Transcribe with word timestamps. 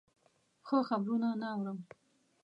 ښه 0.67 0.77
خبرونه 0.89 1.29
نه 1.41 1.47
اورم. 1.55 1.79